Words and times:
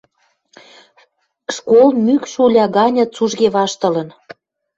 Школ 1.55 1.87
мӱкш 2.05 2.33
уля 2.43 2.65
ганьы 2.75 3.05
цужге 3.15 3.47
ваштылын. 3.55 4.09